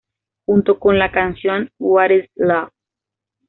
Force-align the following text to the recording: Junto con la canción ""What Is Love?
Junto 0.47 0.79
con 0.79 0.97
la 0.97 1.11
canción 1.11 1.69
""What 1.77 2.09
Is 2.09 2.31
Love? 2.33 2.71